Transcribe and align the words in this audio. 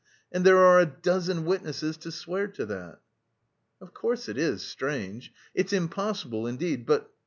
And 0.31 0.43
there 0.43 0.57
are 0.57 0.79
a 0.79 0.87
dozen 0.87 1.45
witnesses 1.45 1.95
to 1.97 2.11
swear 2.11 2.47
to 2.47 2.65
that!" 2.65 3.01
"Of 3.79 3.93
course 3.93 4.27
it 4.29 4.35
is 4.39 4.63
strange! 4.63 5.31
It's 5.53 5.73
impossible, 5.73 6.47
indeed, 6.47 6.87
but..." 6.87 7.11